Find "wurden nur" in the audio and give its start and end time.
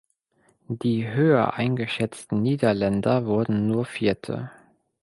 3.27-3.85